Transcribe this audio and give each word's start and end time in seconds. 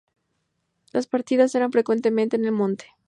Las 0.93 1.05
partidas 1.05 1.53
eran 1.53 1.71
frecuentemente 1.71 2.35
en 2.35 2.45
el 2.45 2.51
monte. 2.53 2.87